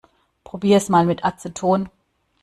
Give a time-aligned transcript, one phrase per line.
[0.43, 1.87] Probier es mal mit Aceton.